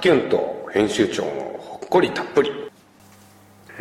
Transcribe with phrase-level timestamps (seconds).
[0.00, 2.50] キュンと編集長のほっこりたっぷり。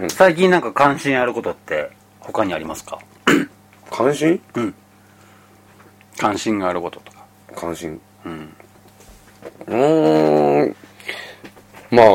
[0.09, 1.89] 最近なんか関心あることって
[2.19, 2.99] 他にありますか？
[3.91, 4.41] 関心？
[6.17, 7.25] 関心があることとか。
[7.55, 7.99] 関心。
[8.25, 8.53] うん。
[9.67, 10.75] うーん。
[11.91, 12.05] まあ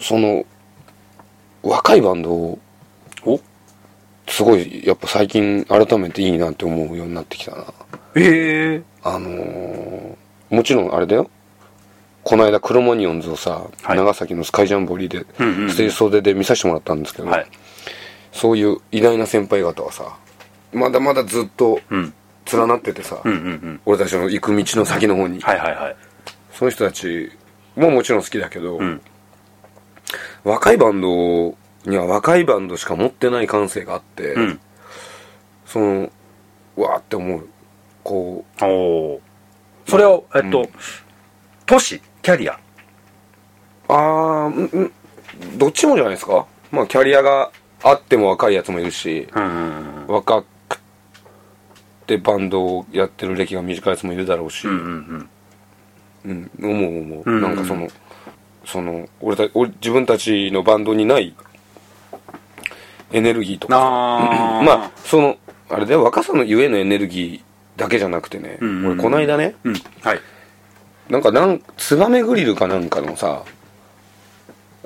[0.00, 0.44] その
[1.62, 2.58] 若いバンドを
[3.24, 3.40] お？
[4.26, 7.64] すごいやっぱ最近改めていいなって思うようになってきたな。
[8.16, 10.14] ええあのー
[10.50, 11.28] もちろんあれだよ
[12.24, 13.96] この間クロマニオンズをさ、はい。
[13.98, 15.70] 長崎のスカイジャンボリーでうんうんうん。
[15.70, 17.46] ステージ袖で見させてもらったんですけど、はい。
[18.32, 20.16] そういう偉大な先輩方はさ
[20.72, 22.14] まだまだずっとうん。
[22.52, 23.80] 連なっててさ、うんうんうん。
[23.86, 25.96] 俺たちの行く道の先の方に、はいはいはい。
[26.52, 27.30] その人たち
[27.74, 29.00] ももちろん好きだけど、うん。
[30.44, 34.60] 若いバンドには若いバンドしか持ってない感性があって、うん。
[35.64, 36.10] その
[36.76, 37.48] うわーって思う
[38.02, 39.20] こおお
[39.88, 40.68] それをえっと、うん。
[41.66, 42.54] 年キャリア。
[42.54, 42.58] う
[43.88, 44.90] あー
[45.58, 46.46] どっちもじゃないですか。
[46.72, 47.50] まあキャリアが
[47.82, 49.28] あっても若いやつもいるし
[50.08, 50.78] 若く
[52.06, 55.28] てバンドをやってる歴が短いやつもいるだろうし、うん
[56.24, 57.88] うんうん、思う思う、うんなんかその
[58.64, 61.34] その俺た俺自分たちのバンドにない
[63.12, 63.76] エネルギーとか。
[63.76, 65.36] ああ まあその
[65.68, 66.02] あれだよ。
[66.02, 68.86] 若さのゆえのエネルギーだけじゃなくてね、うんうん。
[68.92, 69.74] 俺この間ねうん。
[70.00, 70.20] はい
[71.08, 73.44] なんかなんツバメグリルかなんかのさ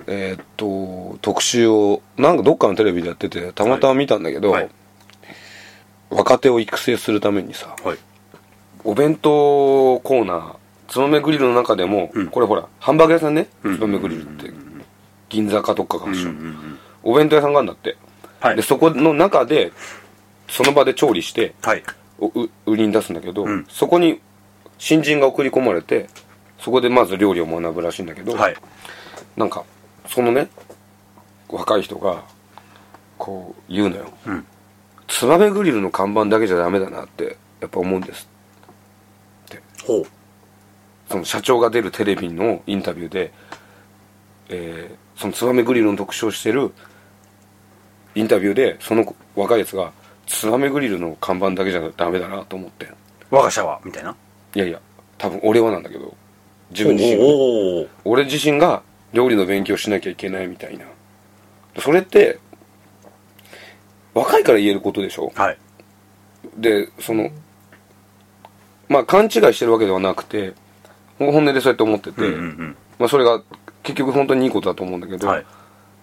[0.06, 4.69] えーっと特集をなんかどっかのテレビでやっててたまたま見たんだけど、はい。
[6.10, 7.98] 若手を育成するためにさはい。
[8.84, 10.56] お弁当コーナー
[10.88, 12.28] つばめグリルの中でも、うん。
[12.28, 13.77] これほらハンバーグ屋さんねうん。
[13.77, 14.50] つばめグリルって
[15.28, 17.97] 銀座かどっかかもしれない、うんうんお弁当屋さんがあるんだって、
[18.41, 18.56] はい。
[18.56, 19.72] でそこの中で
[20.48, 21.55] その場で調理して
[22.66, 23.66] 売りに出すんだけど、うん。
[23.69, 24.20] そこに
[24.78, 26.09] 新人が送り込まれて
[26.59, 28.56] そこでまず料理を学ぶらしいんだけど、はい。
[29.37, 29.65] なんか
[30.06, 30.49] そのね
[31.49, 32.22] 若い人が
[33.19, 34.12] こう言うのよ。
[34.27, 34.47] うん
[35.09, 38.28] 「ツバメグリルの看板だけじゃダメだなってやっぱ思うんです」
[39.87, 40.06] ほう。
[41.11, 43.33] その社長が出るテレビのインタビューで、
[44.49, 46.71] えーそのツバメグリルの特集をしてる
[48.15, 49.91] インタビューでその若いやつが
[50.28, 52.87] ツバメグリルの看板だけじゃダメだなと思って
[53.28, 53.81] 我が社は？
[53.83, 54.15] みたいな？
[54.54, 54.81] いやいや
[55.19, 56.14] 多分俺はなんだけど
[56.70, 57.25] 自分自身が。
[57.25, 58.82] おお俺自身が
[59.12, 60.84] 料理の勉強しなきゃいけないみたいな。
[61.81, 62.38] それって
[64.14, 65.32] 若いから言えることでしょ？
[65.34, 65.58] はい。
[66.56, 67.31] でその
[68.88, 70.54] まあ勘違いしてるわけではなくて
[71.19, 73.42] 本音でそうやって思ってて、うんうんまあそれが
[73.82, 75.47] 結局本当にいいことだと思うんだけど、はい。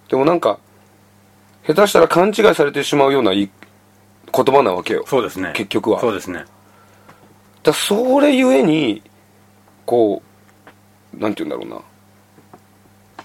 [0.08, 0.58] でもなんか
[1.66, 3.50] 下手したら勘違いされてしまうようないい
[4.32, 5.04] 言葉なわけよ。
[5.06, 5.52] そうですね。
[5.54, 6.00] 結局は。
[6.00, 6.44] そうですね
[7.66, 9.02] だそれゆえに
[9.84, 10.22] こ
[11.16, 11.82] うなんて言うんだろうな。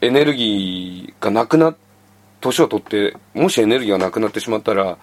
[0.02, 1.76] エネルギーがなくな
[2.40, 4.98] 年を取ってもしエネルギーがなくなってしまったら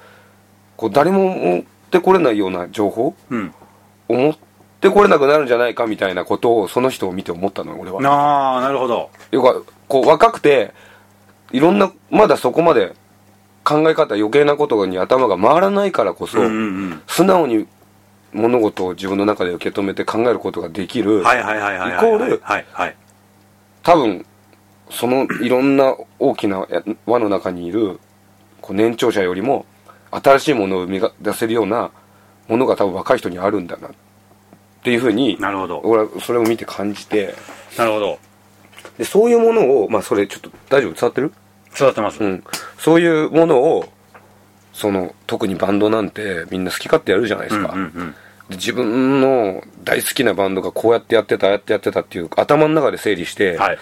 [0.77, 3.55] こう誰も持ってこれないような情報うん。
[4.09, 4.37] を持っ
[4.81, 8.03] てこれなくなるんじゃないかみたいなことをその人を見て思ったのよ俺は。
[8.03, 9.11] ああなるほど。
[9.31, 10.73] よくこう若くて
[11.53, 12.93] いろんなまだそこまで
[13.63, 16.57] 考え方余計なことに頭が回らないからこそ、うんうんう
[16.95, 17.03] ん。
[17.07, 17.69] 素直に
[18.33, 22.43] 物事を自分の中で受け止めて考えることができる、イコール
[23.83, 24.27] 多分
[24.91, 28.01] そのいろんな大きなや輪の中にいる
[28.61, 29.67] こう年長者よりも
[30.11, 31.91] 新しいものを生み出せるような
[32.49, 33.91] ものが多分若い人にあるんだなっ
[34.83, 35.81] ていうふうになるほど。
[35.85, 37.35] 俺はそれを見て感じて。
[37.77, 38.19] なるほど。
[38.97, 40.93] でそういうものをまあそれちょっと大丈夫？
[40.93, 41.33] 伝わってる？
[41.75, 42.25] 育ってます。
[42.25, 42.45] うん、
[42.79, 43.85] そういうものを
[44.79, 48.15] その特にバンドなんてみんな好き勝手やるじゃないですか、うんうん
[48.49, 53.79] で自分の大好きなバンドがこうやってやってたああやってやってたっていう頭の中で整理して、うんはい。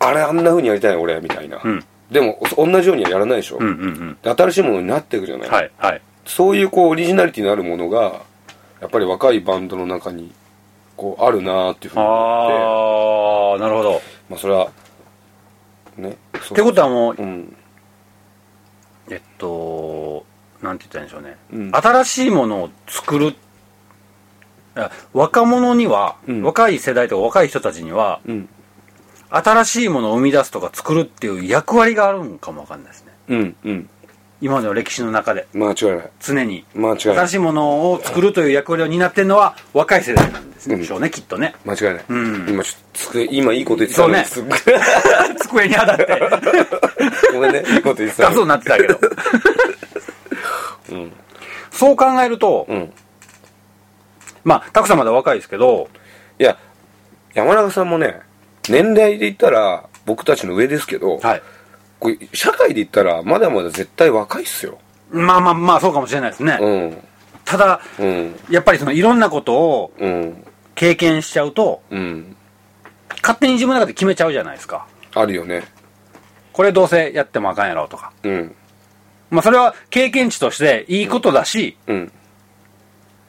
[0.00, 1.82] あれあんな風にやりたい俺みたいな、うん。
[2.10, 6.02] でも同じようにはやらないでしょ、うんうんうんで新しいものになっていくじゃない、はいはい。
[6.26, 8.20] そういうこうオリジナリティのあるものが
[8.82, 10.32] やっぱり若いバンドの中に
[10.98, 13.62] こうあるなーっていうふうに思って。
[13.62, 14.02] ああなるほど。
[14.28, 14.70] まあそれは
[15.96, 17.56] ねそってことはもううん
[19.10, 20.24] えっと
[20.62, 21.70] なんて言ったらいいんでしょうね、うん。
[21.74, 23.34] 新しいものを作る。
[24.74, 26.42] あ若者には、うん。
[26.42, 28.48] 若い世代とか若い人たちにはうん。
[29.30, 33.12] 新しいものを生み出すとか作るっていう役割があるんかもわかんないですね。
[33.28, 33.90] うんうん。
[34.40, 35.48] 今までの歴史の中で。
[35.52, 36.10] 間違いない。
[36.20, 36.64] 常に。
[36.74, 37.16] 間違いない。
[37.16, 41.54] 新しいものを作るという役割を担ってるのは若い世代なんですね、うんでしょうねきっとね。
[41.64, 42.48] 間違いない、うん。
[42.48, 44.58] 今ちょっと机今いいこと言ってたのにそうすっごい。
[45.38, 46.04] 机に当たって
[47.32, 47.64] ごめんね。
[47.66, 48.98] いいこと言ってた深そうになってたけど。
[50.90, 51.12] うん。
[51.70, 52.92] そう考えると、うん。
[54.44, 55.88] まあたくさんまだ若いですけど
[56.38, 56.56] いや
[57.34, 58.20] 山中さんもね
[58.68, 61.42] 年齢で言ったら僕たちの上ですけど、はい。
[62.00, 64.78] これ社会で言ったらまだまだ絶対若いっすよ。
[65.10, 66.58] まあまあまあ、そうかもしれないですね。
[66.60, 66.98] うん。
[67.44, 68.36] ただ、うん。
[68.50, 70.44] やっぱりそのいろんなことをうん。
[70.74, 72.36] 経験しちゃうと、うん。
[73.22, 74.86] 勝手に自分の中で決めちゃうじゃないですか。
[75.14, 75.64] あるよね
[76.58, 78.10] これどうせやってもあかんやろとか。
[78.24, 78.54] うん
[79.30, 82.12] まあそれは経験値としていいことだし、うん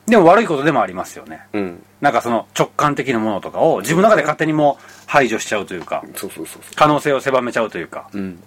[0.08, 1.44] でも悪いことでもありますよね。
[1.54, 8.10] うんなんかその直感的なものとかを自分の中で勝手にもう排除しちゃうというか、そうそうそうそ可能性を狭めちゃうというか。
[8.14, 8.44] ううん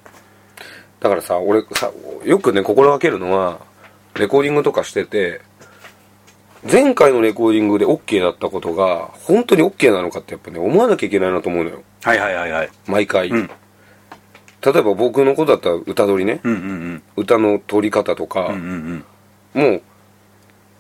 [0.98, 1.92] だからさ俺さ
[2.24, 3.60] よくね心がけるのは
[4.16, 5.42] レコーディングとかしてて
[6.68, 12.70] 前回のレコーディングで OK だったことが本当に OK なのかってやっぱね思わなきゃいけないなと思うのよはいはいはいはい。
[12.88, 13.50] 毎回、うん
[14.64, 17.02] 例えば僕のことだったら歌取りね、うんうんうん。
[17.16, 19.04] 歌の取り方とか、うんうん
[19.54, 19.62] うん。
[19.70, 19.82] もう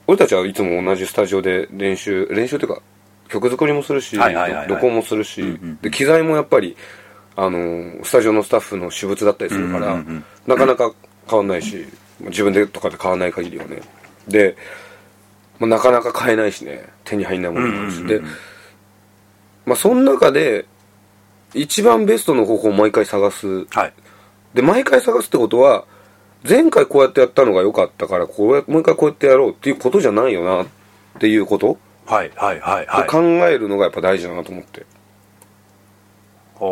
[0.06, 2.82] 俺たちはいつも同じスタジオで練習練習っていうか
[3.28, 4.68] 曲作りもするし、はいはいはいはい。
[4.68, 6.76] 録音もするし、うんうんで機材もやっぱり
[7.34, 10.92] あのースタジオのスタッフの私物だったりするから、うんうんうんなかなか
[11.28, 11.86] 変わんないし
[12.20, 13.80] 自分でとかで買わない限りはね。
[14.28, 14.56] で、
[15.58, 16.84] まあ、なかなか買えないしね。
[17.04, 18.24] 手に入んないものもあるし、うんうんうんうん。
[18.24, 18.30] で
[19.66, 20.66] まあその中で
[21.54, 23.92] 一番ベストの方法を毎回探すはい。
[24.54, 25.84] で毎回探すってことは
[26.48, 30.66] 前回こうやってやったのが良かったからこうやもう一回こうやってやろうっていうことじゃないよなっ
[31.18, 33.06] ていうことはいはいはいはい。
[33.06, 34.84] を考えるのがやっぱ大事だなと思って、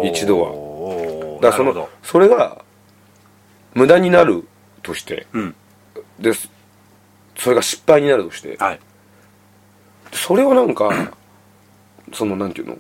[0.09, 2.65] 一度はだからそのそれが
[3.75, 4.47] 無駄になる
[4.83, 5.41] としてど。
[5.41, 5.55] うん。
[6.19, 6.33] で
[7.37, 8.81] それが失敗になるとしてはい。
[10.13, 10.91] それをなんか
[12.13, 12.79] そのなんていうの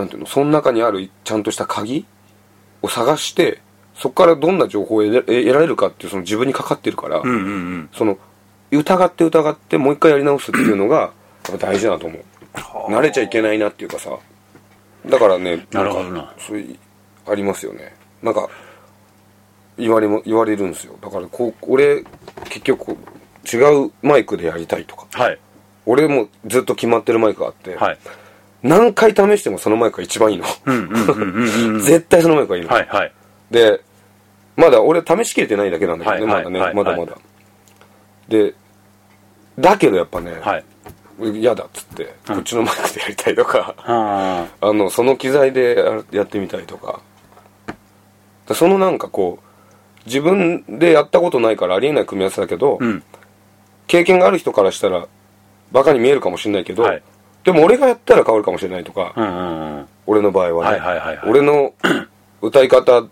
[0.00, 2.06] なんていうのその中にあるちゃんとした鍵
[2.82, 3.60] を探して
[3.94, 7.38] そこからどんな情報を得られるかっていうその自分にかかってるから、うんうんう
[7.76, 7.90] ん。
[7.92, 8.18] その
[8.70, 11.12] 疑って疑ってもう一回やり直すっていうのが
[11.48, 12.24] やっぱ大事だと思う。
[12.90, 14.10] 慣れちゃいけないなっていうかさ。
[15.06, 16.78] だからねなるほどなんかそういう
[17.26, 17.94] ありますよね。
[18.22, 18.48] なんか
[19.76, 20.96] 言われも言われるんですよ。
[21.02, 22.02] だからこう俺
[22.44, 22.96] 結局
[23.52, 23.56] 違
[23.86, 25.06] うマイクでやりたいとか。
[25.12, 25.38] はい。
[25.84, 27.98] 俺もずっと決まってるマイクがあって、はい。
[28.62, 30.44] 何回試してもそのマイクが一番いいの。
[31.80, 33.12] 絶対そのマイクがいいの、はいはい。
[33.50, 33.80] で
[34.56, 37.18] まだ俺試しきれてないだけなんだけどね、はいはいまだね、はいまだまだ。
[38.28, 38.54] で
[39.58, 40.64] だけどやっぱね、はい。
[41.38, 45.76] 嫌だっつって、こっちのマイクでやりたいとかあ あのその機材で
[46.12, 47.00] ややってみたいとか。
[48.46, 49.44] だそのなんかこう
[50.06, 53.02] 自分でやったことないからありえない組み合わせだけど、ーうん。
[53.86, 55.06] 経験がある人からしたら
[55.72, 57.02] バカに見えるかもしれないけど、はい
[57.44, 59.88] でも俺がやったら変わるかもしれないとか、うんうんうん。
[60.06, 61.72] 俺の場合はね、はいはいはいはい俺の
[62.42, 63.02] 歌い方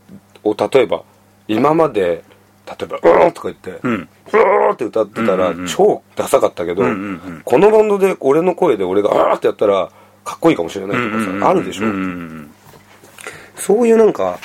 [0.44, 1.02] を例えば
[1.48, 2.22] 今まで
[2.66, 3.92] 例えば「うーん」とか言って「うん。
[3.94, 6.98] うーん」って歌ってたらうんうんうん超ダサかったけど、うんうんう
[7.38, 9.90] んこのバンドで俺の声で俺が「あー」ってやったら
[10.24, 12.50] かっこいいかもしれないとかさ、あるでしょ、うんうんうん
[13.56, 14.38] そういうなんか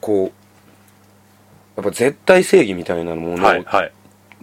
[0.00, 0.32] こ
[1.76, 3.36] うやっぱ絶対正義みたいなもうん。
[3.36, 3.92] のをはいはい。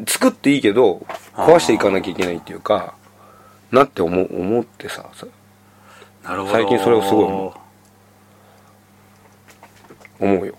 [0.07, 2.93] 作っていいけど壊していかなきゃいけないっていうか
[3.71, 5.09] なって思う思ってさ。
[6.23, 7.53] 最近それをすごい思
[10.19, 10.55] 思うよ。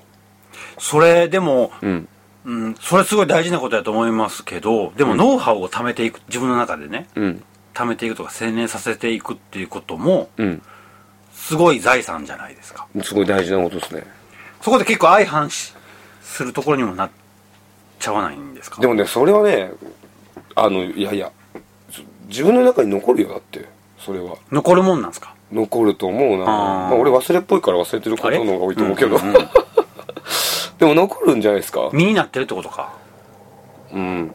[0.79, 2.08] それでも、うん。
[2.44, 7.43] うん、それすごい大事なことだと思いますけど、でもノウハウを貯めていく、自分の中でね、うん。
[7.75, 10.63] 貯めていくとか洗練させていくっていうことも、うん。
[11.32, 12.86] すごい財産じゃないですか。
[13.03, 14.05] すごい大事なことですね。
[14.60, 15.75] そこで結構相反し
[16.22, 17.10] するところにもなっ
[17.98, 18.81] ちゃわないんですか？
[18.81, 19.70] でもねそれはね
[20.55, 21.32] あのいやいやず
[22.28, 23.64] 自分の中に残るよだって。
[23.98, 24.36] それは。
[24.50, 25.34] 残るもんなんですか？
[25.52, 26.44] 残ると思うな。
[26.44, 29.34] まあ、俺忘れっぽいから忘れてることの方が多いと思うけど、んんん。
[30.78, 31.88] でも残るんじゃないですか？
[31.93, 32.93] 身になってるってことか。
[33.93, 34.31] うん。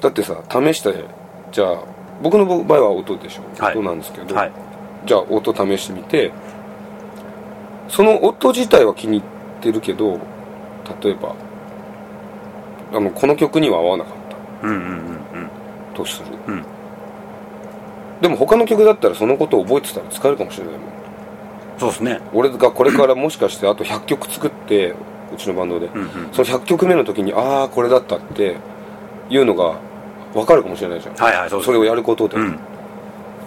[0.00, 1.04] だってさ試して
[1.52, 1.78] じゃあ
[2.22, 3.76] 僕の場合は音でしょ、はい。
[3.76, 4.52] 音なんですけど、はい。
[5.06, 6.32] じゃあ音試してみて。
[7.88, 10.20] その音自体は気に入ってるけど
[11.02, 11.34] 例えば
[12.92, 14.12] あのこの曲には合わなかっ
[14.60, 14.68] た。
[14.68, 14.90] うんうんうんう
[15.44, 15.50] ん。
[16.04, 16.64] とする、うん
[18.20, 20.88] でも他の曲だったらそのことを覚えてたら使えるかもしれないもん
[21.78, 22.20] そうですね。
[22.32, 24.94] 俺がこれからもしかしてあと100曲作って
[25.32, 26.08] うちのバンドで、うんうん。
[26.32, 28.56] その100曲目の時にああこれだったって
[29.30, 29.78] いうのが
[30.34, 32.58] 分かるかもしれないじゃん、はいはい、そそれをやることで、うん。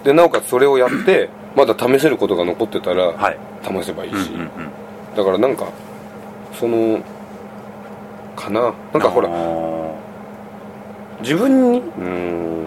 [0.02, 3.38] でなおかつそれをやってまだ試せることが残ってたらはい。
[3.62, 4.48] 試せばいいし、うんうんうん。
[5.14, 5.68] だからなんか
[6.58, 7.02] その
[8.34, 9.34] かななんかほらら、
[11.22, 11.78] 自分に？
[11.78, 12.66] うーん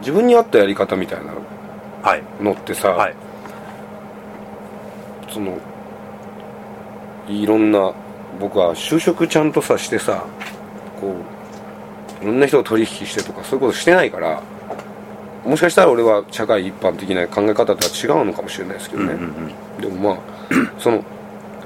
[0.00, 1.32] 自分に合ったやり方みたいな
[2.02, 2.22] はい。
[2.40, 3.14] のってさ、はい。
[5.28, 5.58] その
[7.28, 7.92] いろんな
[8.40, 10.24] 僕は就職ちゃんとさしてさ
[11.00, 11.14] こ
[12.22, 14.42] ういろんな人と取引してとかそういうことしてないから
[15.44, 20.22] もしかしたら俺は社会一般的な考え方とは違うのかもしれないですけどね、うんうんうんでもまあ
[20.78, 21.04] その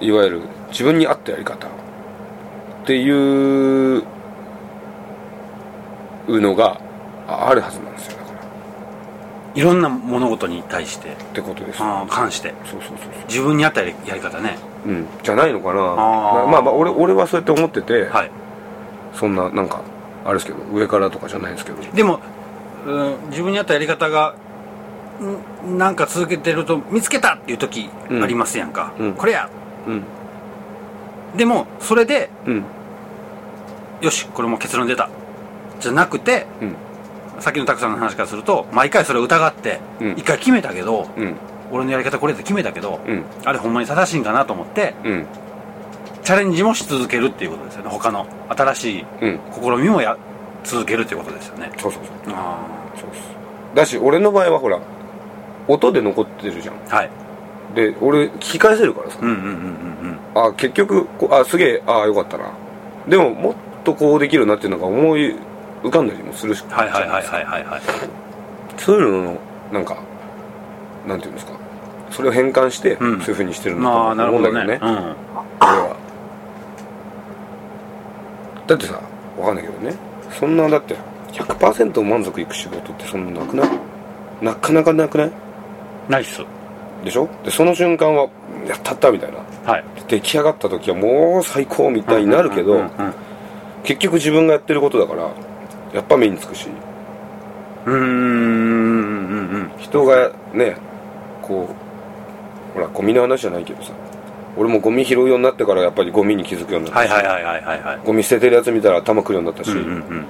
[0.01, 1.71] いわゆる自分に合ったやり方っ
[2.85, 4.03] ていう
[6.29, 6.81] のが
[7.29, 8.39] ああるはずなんですよだから。
[9.55, 11.13] いろんな物事に対して。
[11.13, 11.79] ってことです。
[11.81, 12.55] よあー関して。
[12.65, 14.57] そうそうそう自分に合ったやりやり方ね。
[14.85, 15.07] そううん。
[15.23, 15.81] じゃないのかな。
[15.81, 15.97] あー。
[15.97, 18.31] まあまあまあ俺俺はそうやって思ってて、はい。
[19.15, 19.81] そんななんか
[20.25, 21.83] あれですけど上からとかじゃないですけど。
[21.93, 22.21] でも、
[22.87, 24.35] うん自分に合ったやり方が
[25.65, 28.23] んなんか続けてると見つけたっていう時うん。
[28.23, 29.13] ありますやんか、うん。
[29.15, 29.49] これや。
[29.87, 30.03] うん。
[31.37, 32.65] でもそれでうん。
[34.01, 35.09] よしこれも結論出た
[35.83, 36.77] じゃなくてうん。
[37.41, 40.11] さっきのたくさんの話からすると毎回それを疑ってうん。
[40.13, 41.35] 一回決めたけど、うん。
[41.71, 43.25] 俺のやり方これって決めたけど、うん。
[43.45, 45.27] あれほんまに正しいんかなと思ってうん。
[46.23, 47.91] チャレンジもし続けるっていうことですよね。
[47.91, 49.41] 他の新しいうん。
[49.53, 50.17] 試みもや
[50.65, 51.71] 続けるっていうことですよね。
[51.79, 52.35] そうそうそう。
[52.35, 52.59] あ
[52.97, 53.23] そうです。
[53.75, 54.79] だし俺の場合はほら
[55.69, 56.75] 音で残ってるじゃん。
[56.91, 57.11] あはい。
[57.75, 59.51] で俺聞き返せるからさ、うんうんうんうん
[60.35, 60.47] うん。
[60.49, 62.53] あ結局あすげえあよかったな。
[63.09, 65.35] でももっとこうできるなっていうのが思い
[65.83, 67.65] 浮かんだりもするしはいはいはいはいはい。
[67.65, 67.81] はい
[68.79, 69.39] そういうのの
[69.73, 69.97] なんか
[71.07, 71.53] なんていうんですか。
[72.11, 73.21] それを変換して、うん。
[73.21, 74.67] そういうふうにしてるんだまあとな思うんだけどね。
[74.67, 74.81] ね。
[74.83, 74.89] うん。
[74.89, 74.97] 俺
[75.61, 75.97] は。
[78.67, 79.01] だってさ
[79.39, 79.95] わかんないけどね。
[80.31, 80.97] そんなだって
[81.33, 83.69] 100%満足いく仕事ってそんななくない？
[84.41, 85.33] なかなかなくない？
[86.09, 86.43] ナイス
[87.05, 87.29] でしょ？
[87.45, 88.29] でその瞬間は
[88.67, 89.39] やったったみたいな。
[89.71, 89.85] はい。
[90.09, 93.15] 出来上がった時はもう最高みたいになるけど、うんうんうん。
[93.85, 95.31] 結局自分がやってることだから
[95.93, 96.69] やっぱ目につくし。
[97.87, 97.95] うん。
[97.95, 98.01] うん。
[98.01, 99.71] うん。
[99.79, 100.77] 人がね
[101.43, 103.93] こうほらゴミの話じゃないけどさ
[104.57, 109.79] 俺もゴミ拾うようになってからやっぱりゴミに気づくようになった、はいはいはいはいはいゴミ捨ててるやつ見たら頭くるようになったし、うん。
[109.79, 110.27] うん。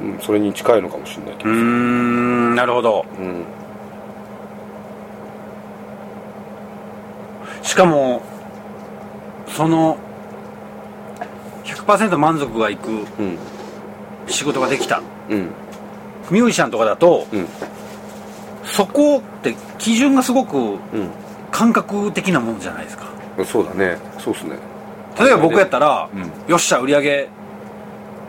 [0.00, 0.12] うん。
[0.12, 0.18] うん。
[0.20, 2.54] それに近いのかもしれないけ、うーん。
[2.54, 3.44] なるほどうん。
[7.62, 8.22] しかも
[9.48, 9.98] その
[11.64, 12.92] 100%満足がいくう
[13.22, 13.38] ん。
[14.28, 15.02] 仕事ができた。
[15.28, 15.50] うん。
[16.30, 17.46] ミュージシャンとかだとうん。
[18.64, 20.78] そこって基準がすごくうん。
[21.50, 23.06] 感覚的なものじゃないですか。
[23.44, 23.98] そうだね。
[24.18, 24.56] そうっすね。
[25.18, 26.50] 例えば僕やったら、うん。
[26.50, 27.28] よっしゃ売り上げ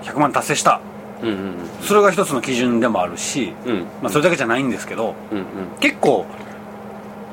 [0.03, 0.79] 100万達成した。
[1.21, 3.71] うんうんそれが一つの基準でもあるし、うん。
[3.71, 5.45] うんまあ、それだけじゃないんですけどうんうん。
[5.79, 6.25] 結構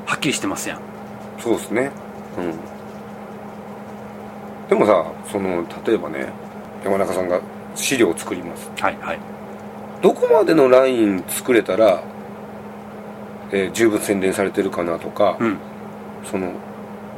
[0.05, 0.79] はっきりしてますやん。
[1.39, 1.91] そうですね。
[2.37, 2.53] うん。
[4.69, 6.29] でもさその例えばね
[6.83, 7.39] 山中さんが
[7.77, 8.69] 資料を作ります。
[8.79, 9.19] はいはい。
[10.01, 12.03] どこまでのライン作れたら、
[13.51, 15.57] えー十分洗練されてるかなとか、うん。
[16.29, 16.51] その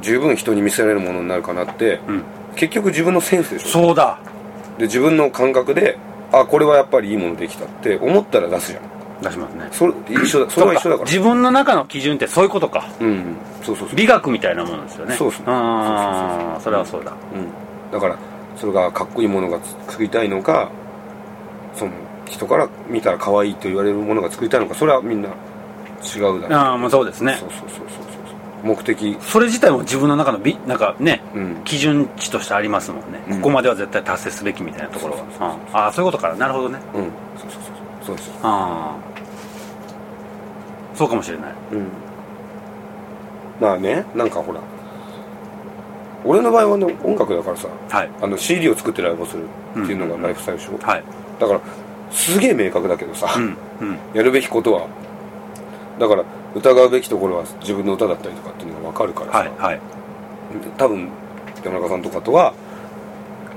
[0.01, 2.23] 十分人に見せられるものになるかなってうん。
[2.55, 3.69] 結局自分のセンスでしょ。
[3.69, 4.19] そうだ。
[4.77, 5.97] で自分の感覚で
[6.31, 8.83] あこれはやっぱりいいものできたって思ったら出すじゃん。
[9.21, 9.67] 出しますね。
[9.71, 10.49] それ一緒だ。
[10.49, 11.05] それは一緒だから。
[11.09, 12.87] 自分の中の基準ってそういうことか。
[13.01, 13.35] うん。
[13.63, 13.95] そうそうそう。
[13.95, 15.15] 美学みたいなものですよね。
[15.15, 17.11] そうそうああそれはそうだ。
[17.11, 18.17] うん、だから
[18.59, 20.69] それがかっこいいものが作りたいのか
[21.75, 21.91] その
[22.25, 26.53] 人から見たら可愛いと言われるものが作りたいのかそれはみんな違うだろう。
[26.53, 27.37] ああまあそうですね。
[27.39, 28.03] そうそうそうそうそ
[28.63, 28.67] う。
[28.67, 29.17] 目的。
[29.21, 31.61] それ自体も自分の中の美なんかねうん。
[31.65, 33.37] 基準値としてありますもんね、うん。
[33.37, 35.57] ここまでは絶対達成すべきみたいなところは。
[35.73, 36.29] ああそういうことか。
[36.29, 36.79] らなるほどね。
[36.93, 37.03] うん。
[37.37, 38.15] そうそうそうそう。
[38.15, 38.27] です。
[38.27, 39.09] よああ
[40.95, 41.53] そうかもしれない。
[41.71, 41.87] うん。
[43.59, 44.61] まあねなんかほら
[46.25, 48.09] 俺の場合はね音楽だからさはい。
[48.21, 51.03] あの CD を作ってライブをするっていうのがライフスタイルでしょ、はい。
[51.39, 51.61] だから
[52.11, 53.57] すげえ明確だけどさ、うん。
[53.81, 53.97] うん。
[54.13, 54.87] やるべきことは
[55.99, 56.23] だから
[56.55, 59.51] 疑うべきところは自分の歌だったりとかっていうのが分かるからさ、はい。
[59.57, 59.79] はい。
[60.77, 61.07] 多分
[61.63, 62.53] 山中さんとかとは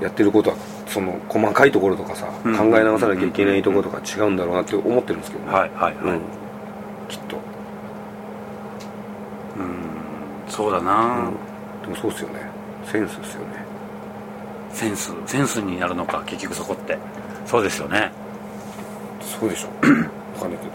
[0.01, 0.55] やってることは
[0.87, 2.55] その細かいところとかさ、うん。
[2.55, 5.71] 考え直さなきゃいけないところとか違うんだろうなって思ってるんですけどね、はい。
[5.75, 5.95] はい。
[5.95, 6.15] はい。
[6.15, 6.21] うん、
[7.07, 7.37] きっと、
[9.57, 9.93] うん。
[10.47, 11.31] そうだな、
[11.81, 12.52] でもそうっすよね
[12.85, 13.65] センスっすよね。
[14.71, 16.97] センスセンスになるのか結局そこって。
[17.45, 18.11] そうですよね。
[19.21, 19.69] そうでしょ。
[19.81, 20.09] 分
[20.39, 20.71] かんないけど。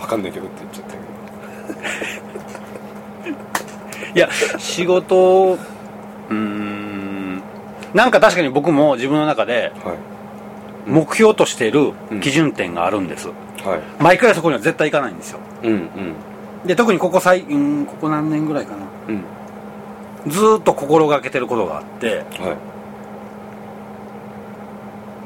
[0.00, 1.04] 分かんないけどって言っちゃったけど。
[4.14, 7.42] いや仕事うーん
[7.94, 9.96] なんか確かに僕も自分の中ではい。
[10.86, 14.02] 目標としている基準点があるんです、はい。
[14.02, 15.38] 毎回そこには絶対行かないんですよ。
[15.62, 16.14] うんうん。
[16.66, 18.86] で特にここ最うんここ何年ぐらいかな。
[19.08, 19.24] うん
[20.26, 22.56] ずーっと心がけてることがあってはい。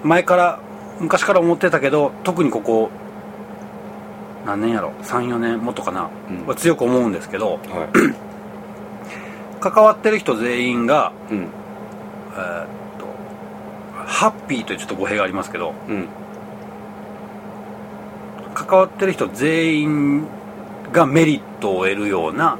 [0.06, 0.60] 前から
[1.00, 2.90] 昔から思ってたけど特にここ
[4.46, 6.46] 何年やろ？34年もっとかな、うん。
[6.46, 7.58] は強く思うんですけどはい。
[9.60, 11.38] 関わってる人全員がうん。
[11.38, 12.66] えーっ
[12.98, 13.06] と
[14.04, 16.08] ハッピーというちょっと語弊がありますけどうん。
[18.54, 20.26] 関関わってる人全員
[20.92, 22.58] がメリットを得るような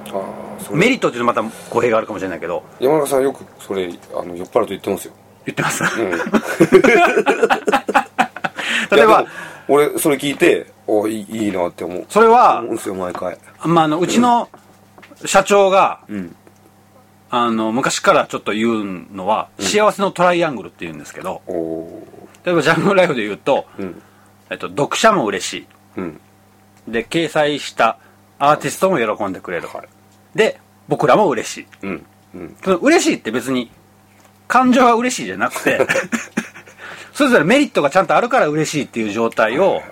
[0.72, 2.64] メリットっていうのはまた語弊があるかもしれないけど。
[2.80, 5.14] 山中さんよくそれあの酔っ払うと言ってますよ、
[5.46, 5.84] 言ってます？
[5.84, 6.10] うん、
[8.90, 9.26] 例えば
[9.68, 12.06] 俺それ聞いておいいいいなって思う。
[12.08, 13.38] それは思うんですよ毎回。
[13.64, 14.48] まあ、あのうちの
[15.24, 16.34] 社長が、うん。
[17.30, 21.42] あの昔からちょっと言うのは、幸せのトライアングルって言うんですけど
[22.42, 23.66] 例えばジャングルライフで言うと、
[24.48, 25.66] えっと、読者も嬉し
[25.98, 26.18] うん。
[26.88, 27.98] いで掲載した
[28.38, 29.68] アーティストも喜んでくれる、
[30.34, 31.66] で僕らも嬉しい。
[31.82, 32.56] うんうん。
[32.62, 33.70] その嬉しいって別に
[34.46, 35.78] 感情は嬉しいじゃなくて
[37.12, 39.82] それぞれメリットがちゃんとあるから嬉しいっていう状態を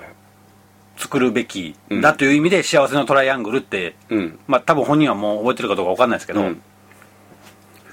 [0.97, 4.39] 作るべきだという意味で幸せのトライアングルって、うん。
[4.47, 6.63] まあ多分本人はもう覚えてるかどうか分かんないですけど、うん。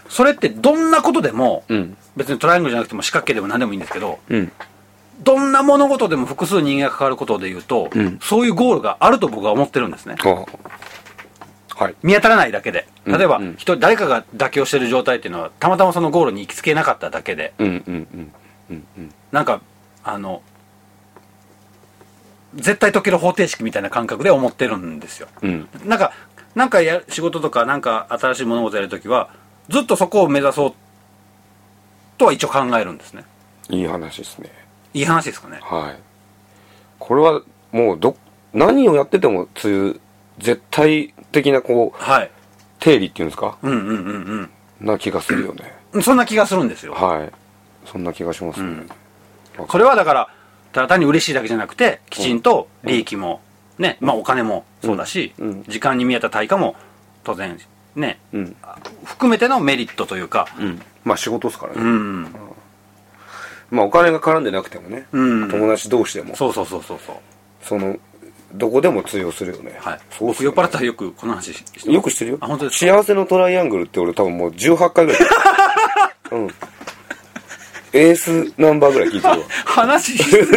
[0.07, 1.97] それってどんなことでも、うん。
[2.15, 4.51] 別にトライアングルじゃなくても四角形でも何でもいいんですけどうん。
[5.23, 8.19] どんな物事でも複数人間が関わることで言うと、うん。
[8.21, 10.15] そういうゴールがあると僕は思ってるんですね
[12.03, 12.87] 見当たらないだけで。
[13.05, 13.55] うん例えば、うん。
[13.57, 17.53] 人誰かが妥協してる状態っていうのはたまたまそのゴールに行きつけなかっただけで。
[17.59, 18.31] うんうんうん
[18.69, 19.13] うんうん。
[19.31, 19.61] なんか
[20.03, 20.41] あの
[22.55, 25.27] 絶対解ける方程式みたいな感覚で思ってるんですよ。
[25.41, 25.67] うん。
[25.85, 26.13] なんか
[26.55, 29.29] なんかや仕事とかなんか新しい物事やるときは
[29.69, 30.73] ずっとそこを目指そう
[32.17, 33.25] とは一応考えるんですね。
[33.69, 34.49] いい話ですね。
[34.93, 35.59] いい話ですかね。
[35.61, 35.99] はい。
[36.99, 38.15] これはもうど
[38.53, 39.99] 何をやっててもそういう
[40.39, 42.31] 絶対的なこうはい。
[42.79, 43.57] 定理っていうんですか？
[43.61, 44.01] うんうんう
[44.41, 44.49] ん
[44.81, 45.73] な気がするよね。
[45.93, 46.03] うん。
[46.03, 46.93] そんな気がするんですよ。
[46.93, 47.31] はい。
[47.85, 48.83] そんな気がしますね、
[49.69, 50.29] それはだから
[50.71, 53.41] ただ単に嬉しいだけじゃなくてきちんと利益も
[53.77, 55.47] ねまあお金もそうだし、うん。
[55.47, 56.75] うん時間に見合った対価も
[57.23, 57.57] 当然
[57.95, 58.55] ねうん。
[59.05, 60.47] 含めてのメリットというか。
[60.59, 60.81] うん。
[61.03, 62.23] まあ仕事ですからね、うん
[63.69, 65.49] まあお金が絡んでなくてもね、うん。
[65.49, 66.35] 友達同士でも。
[66.35, 67.15] そうそうそうそうそう。
[67.61, 67.97] その
[68.53, 69.77] どこでも通用するよね。
[69.79, 69.99] はい。
[70.11, 70.33] そうね。
[70.33, 72.37] 僕酔っ払ったらよくこの話してよくしてるよ。
[72.41, 72.93] あ本当ですか？
[72.97, 75.21] 幸せのトライアングルって俺多分もう18回ぐらい。
[76.31, 76.47] うん。
[77.95, 79.37] エースナンバーぐらい聞いてるわ。
[79.65, 80.53] 話しすぎゴ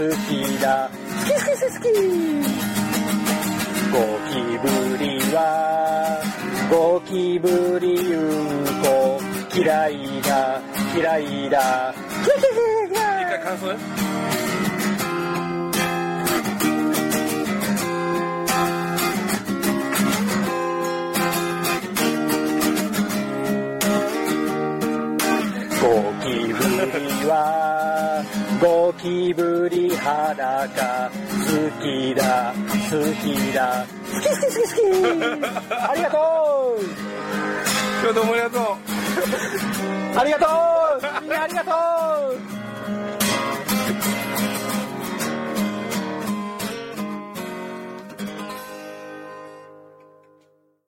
[0.00, 0.90] きだ。
[0.90, 1.86] 好き好き好き。
[3.92, 5.38] 好きゴキブリは。
[6.70, 8.16] ゴキブリう
[8.62, 9.20] んこ。
[9.54, 10.60] 嫌いだ
[10.96, 11.94] 嫌いだ。
[12.90, 13.68] 一回感想
[29.04, 31.12] ゴキブリ裸好
[31.82, 36.16] きだ好きだ好き好き好き好きありがと
[36.78, 36.82] う
[38.00, 38.62] 今日どうもありがとう
[40.18, 41.93] ありがとうみんなありがとう